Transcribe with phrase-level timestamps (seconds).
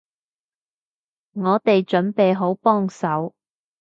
[1.33, 3.35] 我哋準備好幫手